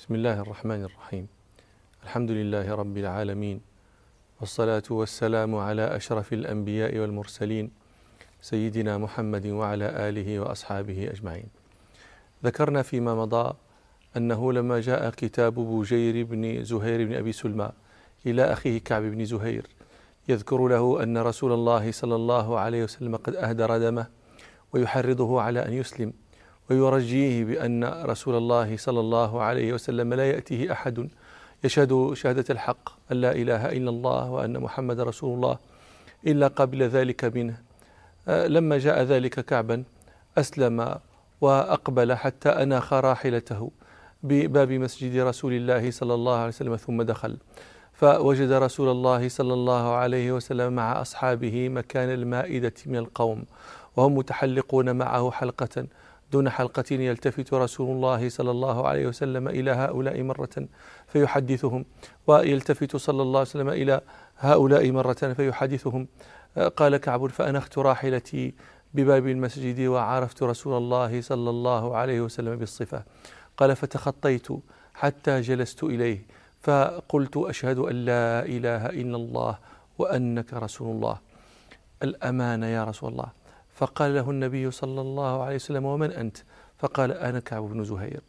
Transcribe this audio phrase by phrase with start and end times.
[0.00, 1.28] بسم الله الرحمن الرحيم
[2.04, 3.60] الحمد لله رب العالمين
[4.40, 7.70] والصلاة والسلام على أشرف الأنبياء والمرسلين
[8.40, 11.48] سيدنا محمد وعلى آله وأصحابه أجمعين
[12.44, 13.54] ذكرنا فيما مضى
[14.16, 17.70] أنه لما جاء كتاب بوجير بن زهير بن أبي سلمى
[18.26, 19.66] إلى أخيه كعب بن زهير
[20.28, 24.06] يذكر له أن رسول الله صلى الله عليه وسلم قد أهدر دمه
[24.72, 26.12] ويحرضه على أن يسلم
[26.70, 31.08] ويرجيه بأن رسول الله صلى الله عليه وسلم لا يأتيه أحد
[31.64, 35.58] يشهد شهادة الحق أن لا إله إلا الله وأن محمد رسول الله
[36.26, 37.56] إلا قبل ذلك منه.
[38.28, 39.84] آه، لما جاء ذلك كعبا
[40.38, 40.98] أسلم
[41.40, 43.70] وأقبل حتى أناخ راحلته
[44.22, 47.36] بباب مسجد رسول الله صلى الله عليه وسلم ثم دخل.
[47.92, 53.44] فوجد رسول الله صلى الله عليه وسلم مع أصحابه مكان المائدة من القوم
[53.96, 55.86] وهم متحلقون معه حلقة.
[56.32, 60.68] دون حلقة يلتفت رسول الله صلى الله عليه وسلم إلى هؤلاء مرة
[61.06, 61.84] فيحدثهم
[62.26, 64.00] ويلتفت صلى الله عليه وسلم إلى
[64.38, 66.08] هؤلاء مرة فيحدثهم.
[66.76, 68.54] قال كعب فأنخت راحلتي
[68.94, 73.02] بباب المسجد وعرفت رسول الله صلى الله عليه وسلم بالصفة.
[73.56, 74.48] قال فتخطيت
[74.94, 76.26] حتى جلست إليه
[76.60, 79.58] فقلت أشهد أن لا إله إلا الله
[79.98, 81.18] وأنك رسول الله.
[82.02, 83.39] الأمانة يا رسول الله.
[83.80, 86.36] فقال له النبي صلى الله عليه وسلم ومن أنت؟
[86.78, 88.20] فقال أنا كعب بن زهير.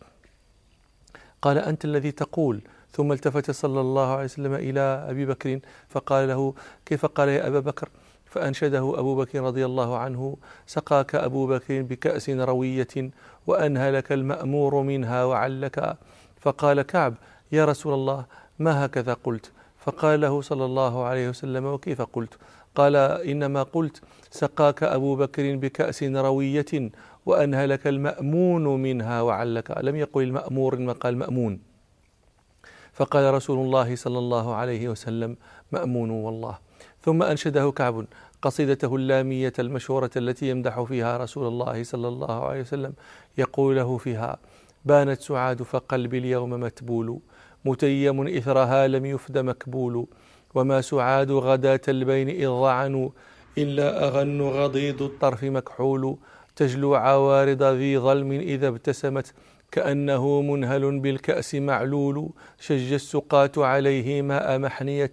[1.41, 2.61] قال أنت الذي تقول.
[2.91, 4.79] ثم التفت صلى الله عليه وسلم إلى
[5.09, 6.53] أبي بكر فقال له
[6.85, 7.89] كيف قال يا أبا بكر؟
[8.25, 13.11] فأنشده أبو بكر رضي الله عنه سقاك أبو بكر بكأس روية
[13.47, 15.97] وأنهلك المأمور منها وعلك.
[16.39, 17.13] فقال كعب
[17.51, 18.25] يا رسول الله
[18.59, 22.37] ما هكذا قلت؟ فقال له صلى الله عليه وسلم وكيف قلت؟
[22.75, 26.91] قال إنما قلت سقاك أبو بكر بكأس روية
[27.25, 29.77] وأنهلك المأمون منها وعلك.
[29.81, 31.59] لم يقل المأمور إنما قال مأمون.
[32.93, 35.37] فقال رسول الله صلى الله عليه وسلم
[35.71, 36.57] مأمون والله.
[37.01, 38.05] ثم أنشده كعب
[38.41, 42.93] قصيدته اللامية المشهورة التي يمدح فيها رسول الله صلى الله عليه وسلم.
[43.37, 44.37] يقول له فيها
[44.85, 47.19] بانت سعاد فقلبي اليوم متبول.
[47.65, 50.07] متيم إثرها لم يفد مكبول.
[50.55, 53.09] وما سعاد غداة البين إذ ضعنوا
[53.57, 56.17] إلا أغن غضيض الطرف مكحول.
[56.55, 59.33] تجلو عوارض ذي ظلم إذا ابتسمت
[59.71, 62.29] كأنه منهل بالكأس معلول.
[62.59, 65.11] شج السقاة عليه ماء محنية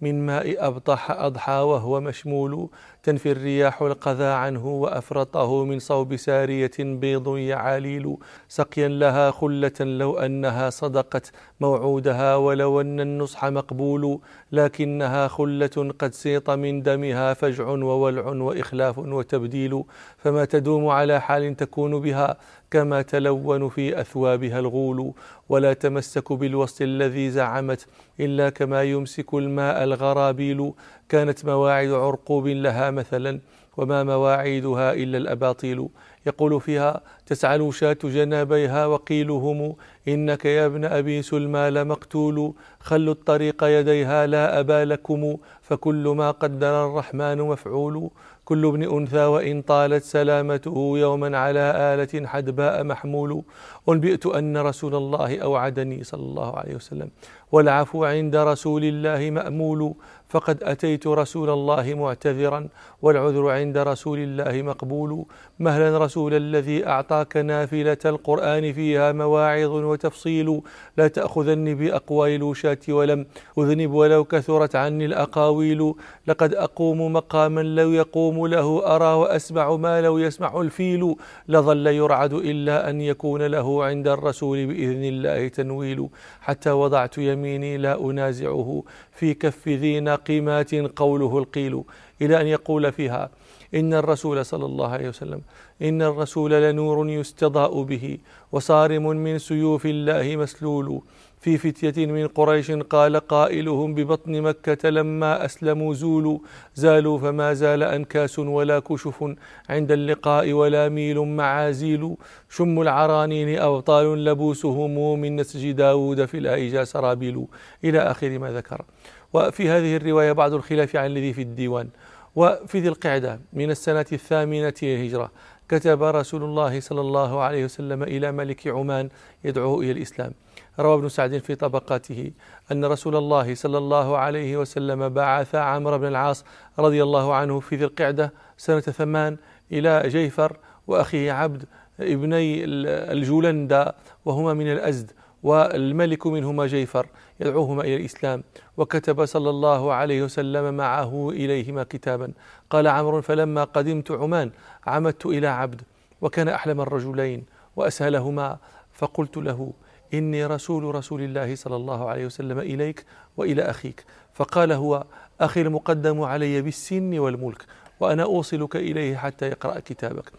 [0.00, 2.68] من ماء أبطح أضحى وهو مشمول
[3.02, 8.16] تنفي الرياح القذى عنه وأفرطه من صوب سارية بيض يعاليل.
[8.48, 14.20] سقيا لها خلة لو أنها صدقت موعودها ولو أن النصح مقبول.
[14.52, 19.84] لكنها خلة قد سيط من دمها فجع وولع وإخلاف وتبديل.
[20.18, 22.36] فما تدوم على حال تكون بها
[22.70, 25.12] كما تلون في أثوابها الغول
[25.48, 27.86] ولا تمسك بالوصل الذي زعمت
[28.20, 30.72] إلا كما يمسك الماء الغرابيل.
[31.08, 33.40] كانت مواعيد عرقوب لها مثلا
[33.76, 35.88] وما مواعيدها إلا الأباطيل.
[36.26, 39.74] يقول فيها تسعل شاة جنابيها وقيلهم
[40.08, 42.54] إنك يا ابن أبي سلمى لمقتول.
[42.80, 48.10] خلوا الطريق يديها لا أبا لكم فكل ما قدر الرحمن مفعول.
[48.48, 53.42] كل ابن أنثى وإن طالت سلامته يوما على آلة حدباء محمول.
[53.88, 57.10] أنبئت أن رسول الله أوعدني صلى الله عليه وسلم.
[57.52, 59.94] والعفو عند رسول الله مأمول
[60.28, 62.68] فقد أتيت رسول الله معتذرا.
[63.02, 65.24] والعذر عند رسول الله مقبول.
[65.60, 70.60] مهلا رسول الذي أعطاك نافلة القرآن فيها مواعظ وتفصيل.
[70.96, 73.26] لا تأخذني بأقوال الوشاة ولم
[73.58, 75.94] أذنب ولو كثرت عني الأقاويل.
[76.26, 81.16] لقد أقوم مقاما لو يقوم له أرى وأسمع ما لو يسمع الفيل.
[81.48, 86.08] لظل يرعد إلا أن يكون له عند الرسول بإذن الله تنويل.
[86.40, 88.82] حتى وضعت يميني لا أنازعه.
[89.12, 91.82] في كف ذي ناقمات قوله القيل.
[92.22, 93.30] إلى أن يقول فيها
[93.74, 95.40] إن الرسول صلى الله عليه وسلم
[95.82, 98.18] إن الرسول لنور يستضاء به.
[98.52, 101.02] وصارم من سيوف الله مسلول.
[101.40, 106.38] في فتية من قريش قال قائلهم ببطن مكة لما أسلموا زولوا
[106.74, 109.24] زالوا فما زال أنكاس ولا كشف
[109.68, 112.16] عند اللقاء ولا ميل معازيل.
[112.48, 117.46] شم العرانين أبطال لبوسهم من نسج داود في الأيجا سرابيل.
[117.84, 118.84] إلى آخر ما ذكر.
[119.32, 121.88] وفي هذه الرواية بعض الخلاف عن الذي في الديوان.
[122.36, 125.30] وفي ذي القعدة من السنة الثامنة للهجرة
[125.68, 129.08] كتب رسول الله صلى الله عليه وسلم إلى ملك عمان
[129.44, 130.32] يدعوه إلى الإسلام.
[130.80, 132.30] روى ابن سعد في طبقاته
[132.72, 136.44] أن رسول الله صلى الله عليه وسلم بعث عمرو بن العاص
[136.78, 139.36] رضي الله عنه في ذي القعدة سنة ثمان
[139.72, 141.64] إلى جيفر وأخيه عبد
[142.00, 142.64] ابني
[143.12, 143.94] الجولندا
[144.24, 147.06] وهما من الأزد والملك منهما جيفر
[147.40, 148.42] يدعوهما إلى الإسلام
[148.76, 152.32] وكتب صلى الله عليه وسلم معه إليهما كتابا.
[152.70, 154.50] قال عمرو فلما قدمت عمان
[154.86, 155.82] عمدت إلى عبد
[156.20, 157.44] وكان أحلم الرجلين
[157.76, 158.58] وأسهلهما
[158.92, 159.72] فقلت له
[160.14, 163.04] إني رسول رسول الله صلى الله عليه وسلم إليك
[163.36, 164.04] وإلى أخيك.
[164.34, 165.04] فقال هو
[165.40, 167.64] أخي المقدم علي بالسن والملك
[168.00, 170.32] وأنا أوصلك إليه حتى يقرأ كتابك.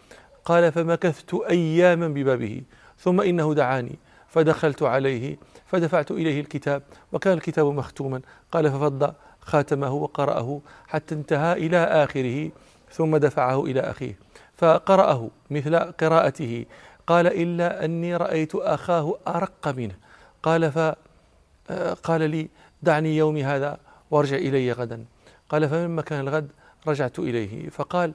[0.46, 2.62] قال فمكثت أياما ببابه
[2.98, 8.22] ثم إنه دعاني فدخلت عليه فدفعت إليه الكتاب وكان الكتاب مختوما.
[8.52, 12.52] قال ففض خاتمه وقرأه حتى انتهى إلى آخره
[12.92, 14.20] ثم دفعه إلى أخيه
[14.58, 16.66] فقرأه مثل قراءته
[17.10, 19.96] قال إلا أني رأيت أخاه أرق منه.
[20.44, 22.50] قال فقال لي
[22.84, 23.78] دعني يومي هذا
[24.12, 25.06] وارجع إلي غدا.
[25.50, 26.52] قال فمما كان الغد
[26.88, 27.70] رجعت إليه.
[27.70, 28.14] فقال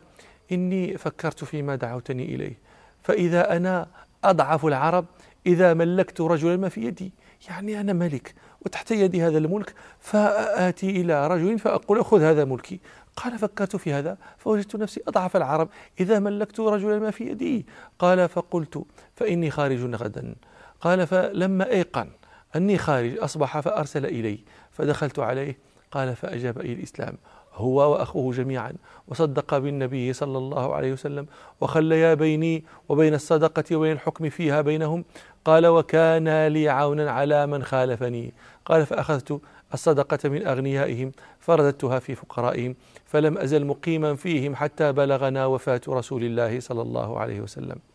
[0.52, 2.58] إني فكرت فيما دعوتني إليه.
[3.02, 3.86] فإذا أنا
[4.24, 5.04] أضعف العرب
[5.46, 7.12] إذا ملكت رجلا ما في يدي.
[7.48, 8.34] يعني أنا ملك
[8.66, 12.80] وتحت يدي هذا الملك فآتي إلى رجل فأقول خذ هذا ملكي.
[13.16, 15.68] قال فكرت في هذا فوجدت نفسي أضعف العرب
[16.00, 17.66] إذا ملكت رجلا ما في يدي.
[17.98, 18.84] قال فقلت
[19.14, 20.34] فإني خارج غدا.
[20.80, 22.10] قال فلما أيقن
[22.56, 24.38] أني خارج أصبح فأرسل إلي
[24.70, 25.58] فدخلت عليه.
[25.90, 27.18] قال فأجاب إلى الإسلام.
[27.54, 28.72] هو وأخوه جميعا.
[29.08, 31.26] وصدق بالنبي صلى الله عليه وسلم.
[31.60, 35.04] وخليا بيني وبين الصدقة وبين الحكم فيها بينهم.
[35.44, 38.32] قال وكان لي عونا على من خالفني.
[38.64, 39.40] قال فأخذت
[39.74, 46.60] الصدقة من أغنيائهم فرددتها في فقرائهم فلم أزل مقيما فيهم حتى بلغنا وفاة رسول الله
[46.60, 47.93] صلى الله عليه وسلم.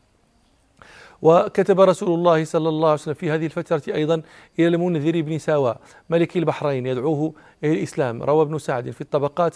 [1.21, 4.21] وكتب رسول الله صلى الله عليه وسلم في هذه الفترة أيضا
[4.59, 5.75] إلى المنذر بن ساوى
[6.09, 7.33] ملك البحرين يدعوه
[7.63, 8.23] إلى الإسلام.
[8.23, 9.55] روى ابن سعد في الطبقات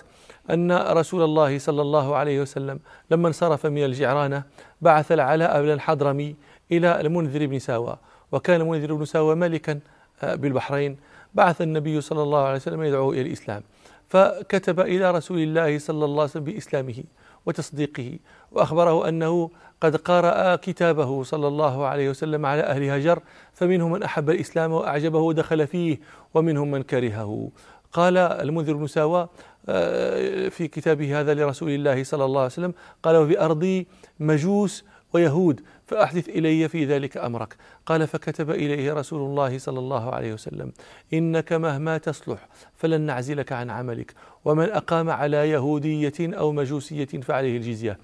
[0.50, 2.80] أن رسول الله صلى الله عليه وسلم
[3.12, 4.44] لما انصرف من الجعرانة
[4.82, 6.36] بعث العلاء بن الحضرمي
[6.72, 7.98] إلى المنذر بن ساوى.
[8.32, 9.80] وكان المنذر بن ساوى ملكا
[10.24, 10.98] آه، بالبحرين.
[11.34, 13.64] بعث النبي صلى الله عليه وسلم يدعو إلى الإسلام.
[14.10, 17.04] فكتب إلى رسول الله صلى الله عليه وسلم بإسلامه.
[17.46, 18.20] وتصديقه.
[18.52, 19.50] وأخبره أنه
[19.82, 23.20] قد قرأ كتابه صلى الله عليه وسلم على أهل هجر
[23.54, 26.00] فمنهم من أحب الإسلام وأعجبه ودخل فيه
[26.34, 27.50] ومنهم من كرهه.
[27.94, 29.28] قال المنذر بن ساوى
[29.70, 32.74] آه، في كتابه هذا لرسول الله صلى الله عليه وسلم
[33.04, 33.88] قال وبأرضي
[34.20, 37.56] مجوس ويهود فأحدث إلي في ذلك أمرك.
[37.86, 40.72] قال فكتب إليه رسول الله صلى الله عليه وسلم
[41.14, 44.14] إنك مهما تصلح فلن نعزلك عن عملك
[44.46, 47.98] ومن أقام على يهودية أو مجوسية فعليه الجزية.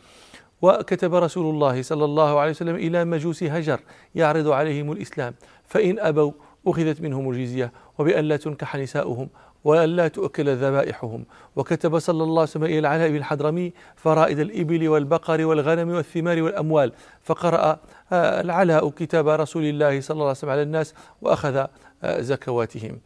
[0.62, 3.80] وكتب رسول الله صلى الله عليه وسلم إلى مجوس هجر
[4.16, 5.34] يعرض عليهم الإسلام
[5.68, 6.32] فإن أبوا
[6.68, 9.30] أخذت منهم الجزية وبأن لا تنكح نساؤهم
[9.64, 11.26] وأن لا تؤكل ذبائحهم.
[11.56, 16.92] وكتب صلى الله عليه وسلم إلى العلاء بن الحضرمي فرائد الإبل والبقر والغنم والثمار والأموال
[17.24, 17.80] فقرأ
[18.12, 21.66] آه، العلاء كتاب رسول الله صلى الله عليه وسلم على الناس وأخذ
[22.04, 23.00] آه، زكواتهم.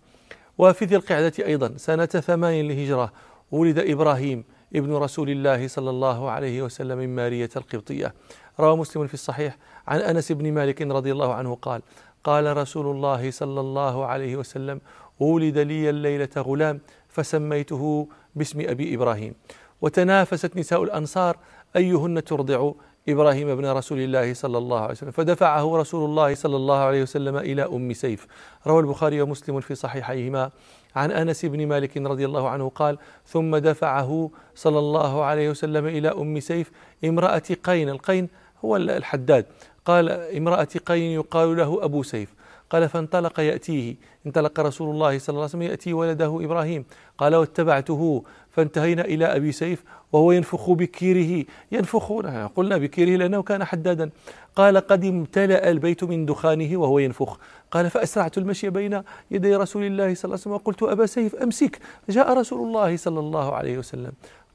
[0.58, 3.12] وفي ذي القعدة أيضا سنة ثمان لهجرة
[3.52, 4.44] ولد إبراهيم
[4.76, 8.14] ابن رسول الله صلى الله عليه وسلم من مارية القبطية.
[8.60, 9.58] روى مسلم في الصحيح
[9.88, 11.82] عن أنس بن مالك رضي الله عنه قال
[12.24, 14.82] قال رسول الله صلى الله عليه وسلم
[15.20, 16.80] ولد لي الليلة غلام
[17.10, 19.34] فسميته باسم أبي إبراهيم.
[19.82, 21.38] وتنافست نساء الأنصار
[21.76, 22.72] أيهن ترضع
[23.10, 27.38] إبراهيم بن رسول الله صلى الله عليه وسلم؟ فدفعه رسول الله صلى الله عليه وسلم
[27.38, 28.28] إلى أم سيف.
[28.68, 30.52] روى البخاري ومسلم في صحيحيهما.
[30.96, 36.10] عن أنس بن مالك رضي الله عنه قال ثم دفعه صلى الله عليه وسلم إلى
[36.10, 36.72] أم سيف
[37.06, 37.90] امرأة قين.
[37.90, 38.30] القين
[38.66, 39.46] هو الحداد.
[39.86, 42.34] قال امرأة قين يقال له أبو سيف.
[42.74, 43.96] قال فانطلق يأتيه.
[44.26, 46.86] انطلق رسول الله صلى الله عليه وسلم يأتي ولده إبراهيم.
[47.18, 48.24] قال واتبعته.
[48.52, 51.46] فانتهينا إلى أبي سيف وهو ينفخ بكيره.
[51.72, 52.12] ينفخ
[52.56, 54.10] قلنا بكيره لأنه كان حدادا.
[54.56, 57.38] قال قد امتلأ البيت من دخانه وهو ينفخ.
[57.72, 59.02] قال فأسرعت المشي بين
[59.32, 63.20] يدي رسول الله صلى الله عليه وسلم وقلت أبا سيف أمسك جاء رسول الله صلى
[63.20, 64.12] الله عليه وسلم.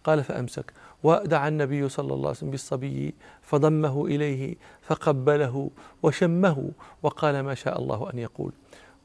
[0.08, 0.72] قال فأمسك.
[1.02, 5.70] ودعا النبي صلى الله عليه وسلم بالصبي فضمه إليه فقبله
[6.02, 6.70] وشمه
[7.02, 8.52] وقال ما شاء الله أن يقول.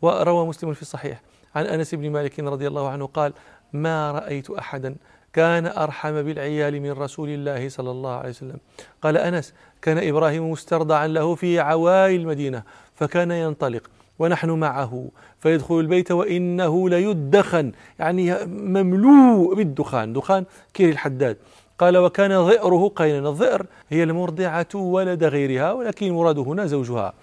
[0.01, 1.21] وروى مسلم في الصحيح
[1.55, 3.33] عن أنس بن مالك رضي الله عنه قال
[3.73, 4.95] ما رأيت أحدا
[5.33, 8.57] كان أرحم بالعيال من رسول الله صلى الله عليه وسلم.
[9.01, 12.63] قال أنس كان إبراهيم مسترضعا له في عوائل المدينة
[12.95, 13.89] فكان ينطلق.
[14.23, 15.07] ونحن معه.
[15.39, 17.71] فيدخل البيت وإنه ليدخن.
[17.99, 20.13] يعني مملوء بالدخان.
[20.13, 21.37] دخان كير الحداد.
[21.79, 23.29] قال وكان ظئره قينا.
[23.29, 27.13] الظئر هي المرضعة ولد غيرها ولكن المراد هنا زوجها.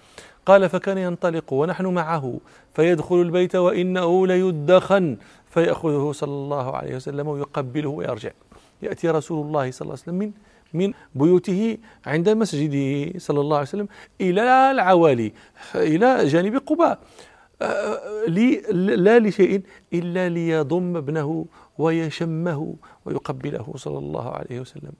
[0.45, 2.39] قال فكان ينطلق ونحن معه.
[2.73, 5.17] فيدخل البيت وإنه ليدخن.
[5.49, 8.31] فيأخذه صلى الله عليه وسلم ويقبله ويرجع.
[8.81, 10.31] يأتي رسول الله صلى الله عليه وسلم من
[10.73, 13.87] من بيوته عند مسجده صلى الله عليه وسلم
[14.21, 15.33] إلى العوالي
[15.75, 16.99] إلى جانب قباء.
[18.27, 18.61] لي
[18.95, 19.61] لا لشيء
[19.93, 21.45] إلا ليضم ابنه
[21.77, 22.75] ويشمه
[23.05, 24.91] ويقبله صلى الله عليه وسلم.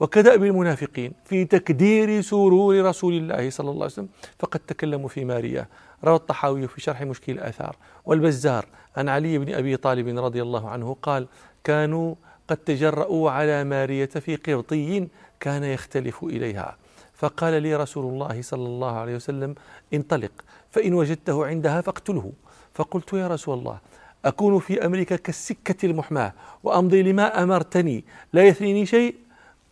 [0.00, 4.08] وكدأب المنافقين في تكدير سرور رسول الله صلى الله عليه وسلم.
[4.38, 5.66] فقد تكلموا في ماريا.
[6.04, 7.76] روى الطحاوي في شرح مشكل الآثار.
[8.04, 11.26] والبزار عن علي بن أبي طالب رضي الله عنه قال
[11.64, 12.14] كانوا
[12.48, 15.08] قد تجرؤوا على مارية في قبطي
[15.40, 16.76] كان يختلف إليها.
[17.14, 19.54] فقال لي رسول الله صلى الله عليه وسلم
[19.94, 20.32] انطلق
[20.70, 22.32] فإن وجدته عندها فاقتله.
[22.74, 23.78] فقلت يا رسول الله
[24.24, 26.32] أكون في أمريكا كالسكة المحماة
[26.62, 29.14] وأمضي لما أمرتني لا يثنيني شيء؟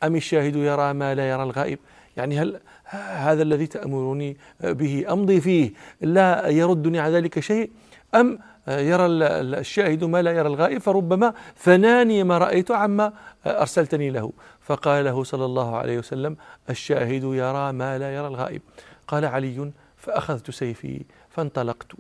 [0.03, 1.79] أم الشاهد يرى ما لا يرى الغائب؟
[2.17, 7.71] يعني هل هذا الذي تأمرني به أمضي فيه لا يردني على ذلك شيء؟
[8.15, 13.13] أم يرى الشاهد ما لا يرى الغائب فربما فناني ما رأيت عما
[13.47, 14.33] أرسلتني له.
[14.61, 16.37] فقال له صلى الله عليه وسلم
[16.71, 18.63] الشاهد يرى ما لا يرى الغائب.
[19.09, 21.93] قال علي فأخذت سيفي فانطلقت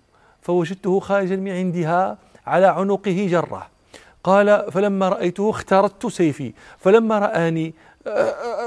[0.43, 3.67] فوجدته خارجا من عندها على عنقه جرة.
[4.25, 7.75] قال فلما رأيته اخترت سيفي فلما رآني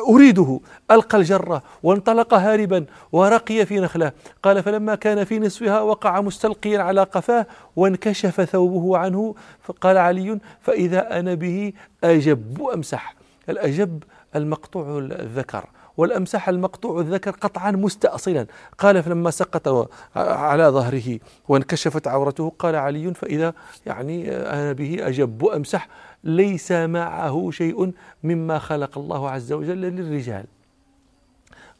[0.09, 0.59] أريده
[0.91, 4.11] ألقى الجرة وانطلق هاربا ورقي في نخلة.
[4.43, 9.35] قال فلما كان في نصفها وقع مستلقيا على قفاه وانكشف ثوبه عنه.
[9.63, 13.15] فقال علي فإذا أنا به أجب أمسح.
[13.49, 14.03] الأجب
[14.35, 15.65] المقطوع الذكر.
[15.97, 18.47] والأمسح المقطوع الذكر قطعا مستأصلا.
[18.77, 23.53] قال فلما سقط على ظهره وانكشفت عورته قال علي فإذا
[23.85, 25.87] يعني أنا به أجب أمسح
[26.23, 30.45] ليس معه شيء مما خلق الله عز وجل للرجال.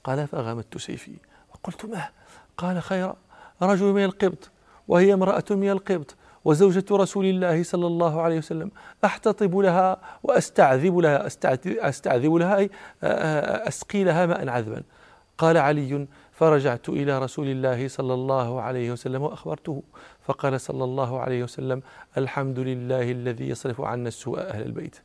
[0.03, 1.15] قال فغمدت سيفي
[1.53, 2.09] وقلت ما؟
[2.57, 3.13] قال خير
[3.61, 4.49] رجل من القبط
[4.87, 6.15] وهي امرأة من القبط.
[6.45, 8.71] وزوجة رسول الله صلى الله عليه وسلم.
[9.05, 11.27] أحتطب لها وأستعذب لها.
[11.89, 12.69] أستعذب لها أي
[13.67, 14.83] أسقي لها ماء عذبا.
[15.37, 19.83] قال علي فرجعت إلى رسول الله صلى الله عليه وسلم وأخبرته.
[20.21, 21.81] فقال صلى الله عليه وسلم
[22.17, 24.95] الحمد لله الذي يصرف عنا السوء أهل البيت.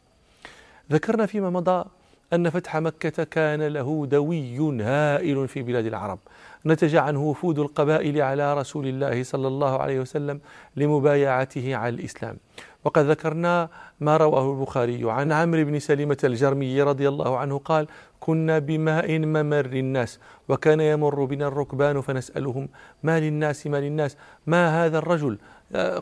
[0.92, 1.84] ذكرنا فيما مضى
[2.32, 6.18] أن فتح مكة كان له دوي هائل في بلاد العرب.
[6.66, 10.40] نتج عنه وفود القبائل على رسول الله صلى الله عليه وسلم
[10.76, 12.36] لمبايعته على الإسلام.
[12.84, 13.68] وقد ذكرنا
[14.00, 17.86] ما رواه البخاري عن عمرو بن سلمة الجرمي رضي الله عنه قال
[18.20, 22.68] كنا بماء ممر الناس وكان يمر بنا الركبان فنسألهم
[23.02, 24.16] ما للناس ما للناس
[24.46, 25.38] ما هذا الرجل؟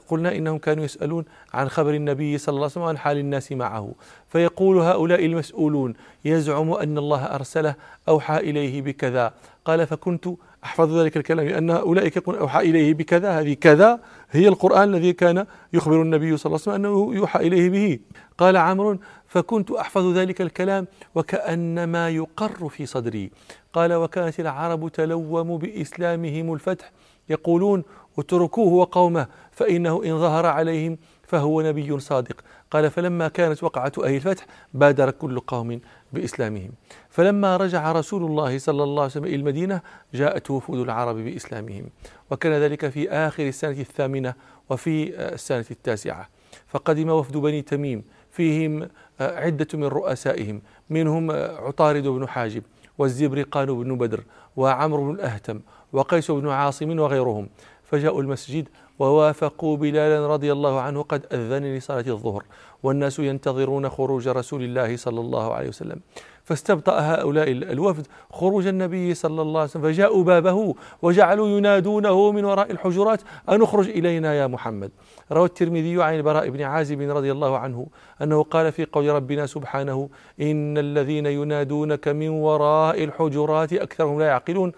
[0.09, 3.93] قلنا إنهم كانوا يسألون عن خبر النبي صلى الله عليه وسلم وعن حال الناس معه.
[4.29, 5.95] فيقول هؤلاء المسؤولون
[6.25, 7.75] يزعم أن الله أرسله
[8.09, 9.33] أوحى إليه بكذا.
[9.65, 10.29] قال فكنت
[10.65, 15.47] أحفظ ذلك الكلام لأن أولئك يقول أوحى إليه بكذا هذه كذا هي القرآن الذي كان
[15.73, 17.99] يخبر النبي صلى الله عليه وسلم أنه يوحى إليه به.
[18.39, 23.31] قال عمرو فكنت أحفظ ذلك الكلام وكأنما يقر في صدري.
[23.73, 26.93] قال وكانت العرب تلوم بإسلامهم الفتح.
[27.29, 27.85] يقولون
[28.19, 32.41] اتركوه وقومه فإنه إن ظهر عليهم فهو نبي صادق.
[32.71, 35.81] قال فلما كانت وقعة أهل الفتح بادر كل قوم
[36.13, 36.71] بإسلامهم.
[37.11, 39.81] فلما رجع رسول الله صلى الله عليه وسلم إلى المدينة
[40.15, 41.85] جاءت وفود العرب بإسلامهم.
[42.31, 44.35] وكان ذلك في آخر السنة الثامنة
[44.71, 46.29] وفي السنة التاسعة.
[46.67, 48.89] فقدم وفد بني تميم فيهم
[49.21, 50.63] عدة من رؤسائهم.
[50.91, 52.63] منهم عطارد بن حاجب
[52.99, 54.25] والزبرقان بن بدر
[54.57, 55.61] وعمرو بن الأهتم
[55.93, 57.49] وقيس بن عاصم وغيرهم.
[57.87, 62.43] فجاءوا المسجد ووافقوا بلالا رضي الله عنه قد أذن لصلاة الظهر.
[62.83, 66.01] والناس ينتظرون خروج رسول الله صلى الله عليه وسلم.
[66.45, 69.83] فاستبطأ هؤلاء الوفد خروج النبي صلى الله عليه وسلم.
[69.83, 74.91] فجاءوا بابه وجعلوا ينادونه من وراء الحجرات أن اخرج إلينا يا محمد.
[75.33, 77.87] روى الترمذي عن البراء بن عازب رضي الله عنه
[78.23, 80.09] أنه قال في قول ربنا سبحانه
[80.41, 84.73] إن الذين ينادونك من وراء الحجرات أكثرهم لا يعقلون.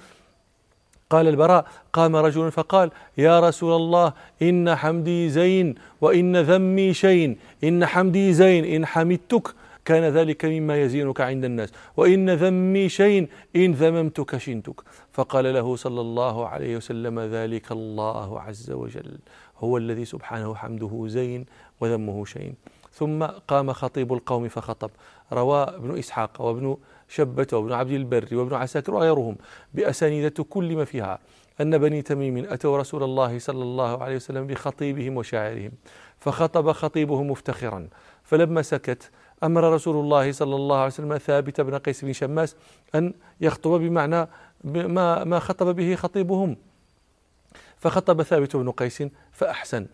[1.11, 4.13] قال البراء قام رجل فقال يا رسول الله
[4.43, 11.21] إن حمدي زين وإن ذمي شين إن حمدي زين إن حمدتك كان ذلك مما يزينك
[11.21, 14.81] عند الناس وإن ذمي شين إن ذممتك شنتك.
[15.13, 19.19] فقال له صلى الله عليه وسلم ذلك الله عز وجل
[19.59, 21.47] هو الذي سبحانه حمده زين
[21.81, 22.55] وذمه شين.
[22.93, 24.91] ثم قام خطيب القوم فخطب
[25.33, 26.77] روى ابن إسحاق وابن
[27.09, 29.37] شبة وابن عبد البر وابن عساكر وغيرهم
[29.75, 31.19] بأسانيد كل ما فيها.
[31.61, 35.73] أن بني تميم أتوا رسول الله صلى الله عليه وسلم بخطيبهم وشاعرهم
[36.19, 37.89] فخطب خطيبهم مفتخرا.
[38.23, 39.11] فلما سكت
[39.43, 42.57] أمر رسول الله صلى الله عليه وسلم ثابت بن قيس بن شماس
[42.95, 44.29] أن يخطب بمعنى
[44.65, 46.57] ما ما خطب به خطيبهم.
[47.77, 49.87] فخطب ثابت بن قيس فأحسن.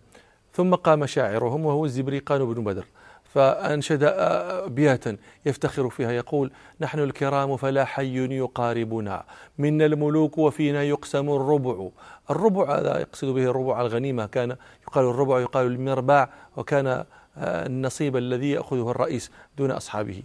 [0.53, 2.85] ثم قام شاعرهم وهو الزبريقان بن بدر.
[3.35, 6.13] فأنشد أبياتا يفتخر فيها.
[6.13, 6.51] يقول
[6.81, 9.25] نحن الكرام فلا حي يقاربنا.
[9.59, 11.89] منا الملوك وفينا يقسم الربع.
[12.31, 14.27] الربع هذا يقصد به الربع الغنيمة.
[14.27, 14.57] كان
[14.89, 17.05] يقال الربع يقال المرباع وكان
[17.39, 20.23] النصيب الذي يأخذه الرئيس دون أصحابه.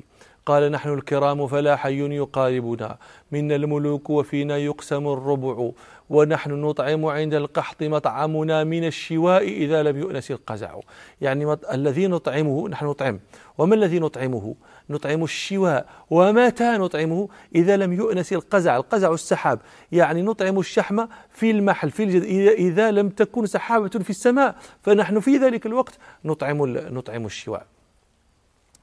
[0.49, 2.97] قال نحن الكرام فلا حي يقاربنا.
[3.31, 5.71] منا الملوك وفينا يقسم الربع.
[6.09, 10.79] ونحن نطعم عند القحط مطعمنا من الشواء إذا لم يؤنس القزع.
[11.21, 13.19] يعني الذي نطعمه نحن نطعم.
[13.57, 14.55] وما الذي نطعمه؟
[14.89, 15.85] نطعم الشواء.
[16.09, 18.77] ومتى نطعمه؟ إذا لم يؤنس القزع.
[18.77, 19.59] القزع السحاب.
[19.91, 25.19] يعني نطعم الشحم في المحل في الجد إذا, إذا لم تكن سحابة في السماء فنحن
[25.19, 27.65] في ذلك الوقت نطعم نطعم الشواء.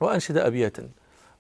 [0.01, 0.89] وأنشد أبياتا.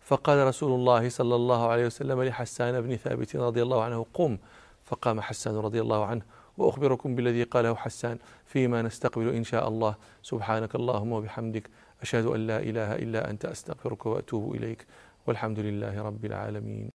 [0.06, 4.38] فقال رسول الله صلى الله عليه وسلم لحسان بن ثابت رضي الله عنه قم.
[4.84, 6.22] فقام حسان رضي الله عنه
[6.58, 9.94] وأخبركم بالذي قاله حسان فيما نستقبل إن شاء الله.
[10.22, 11.70] سبحانك اللهم وبحمدك
[12.02, 14.86] أشهد أن لا إله إلا أنت أستغفرك وأتوب إليك.
[15.26, 16.95] والحمد لله رب العالمين.